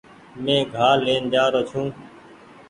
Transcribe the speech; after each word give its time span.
مينٚ 0.43 0.69
گھاه 0.73 0.95
لين 1.05 1.23
جآرو 1.33 1.61
ڇوٚنٚ 1.69 1.93